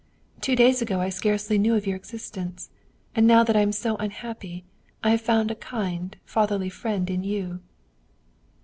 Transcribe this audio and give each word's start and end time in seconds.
Two 0.41 0.55
days 0.55 0.81
ago 0.81 0.99
I 0.99 1.09
scarcely 1.09 1.59
knew 1.59 1.75
of 1.75 1.85
your 1.85 1.95
existence. 1.95 2.71
And 3.13 3.27
now 3.27 3.43
that 3.43 3.55
I 3.55 3.59
am 3.59 3.71
so 3.71 3.97
unhappy, 3.97 4.65
I 5.03 5.11
have 5.11 5.21
found 5.21 5.51
a 5.51 5.55
kind, 5.55 6.17
fatherly 6.25 6.69
friend 6.69 7.07
in 7.07 7.23
you." 7.23 7.61